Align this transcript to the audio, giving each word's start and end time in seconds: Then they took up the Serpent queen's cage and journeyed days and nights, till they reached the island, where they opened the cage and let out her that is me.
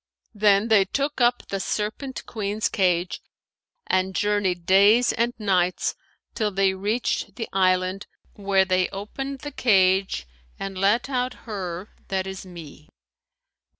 Then 0.33 0.69
they 0.69 0.83
took 0.85 1.21
up 1.21 1.47
the 1.49 1.59
Serpent 1.59 2.25
queen's 2.25 2.69
cage 2.69 3.21
and 3.85 4.15
journeyed 4.15 4.65
days 4.65 5.13
and 5.13 5.31
nights, 5.37 5.93
till 6.33 6.49
they 6.49 6.73
reached 6.73 7.35
the 7.35 7.47
island, 7.53 8.07
where 8.33 8.65
they 8.65 8.89
opened 8.89 9.41
the 9.41 9.51
cage 9.51 10.25
and 10.57 10.75
let 10.75 11.07
out 11.07 11.35
her 11.45 11.89
that 12.07 12.25
is 12.25 12.47
me. 12.47 12.89